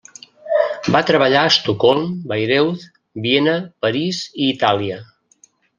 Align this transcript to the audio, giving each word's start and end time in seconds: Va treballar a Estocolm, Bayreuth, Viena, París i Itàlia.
Va 0.95 1.01
treballar 1.09 1.43
a 1.47 1.51
Estocolm, 1.51 2.09
Bayreuth, 2.33 2.89
Viena, 3.27 3.57
París 3.87 4.27
i 4.47 4.53
Itàlia. 4.57 5.03